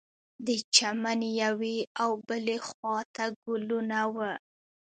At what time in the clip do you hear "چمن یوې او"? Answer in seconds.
0.75-2.09